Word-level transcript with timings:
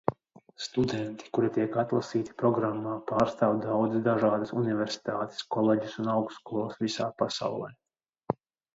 Studenti, 0.67 1.27
kuri 1.37 1.51
tiek 1.57 1.75
atlasīti 1.81 2.33
programmā, 2.43 2.95
pārstāv 3.13 3.55
daudz 3.67 4.01
dažādas 4.09 4.57
universitātes, 4.65 5.47
koledžas 5.59 5.97
un 6.05 6.13
augstskolas 6.19 6.85
visā 6.85 7.15
pasaulē. 7.25 7.75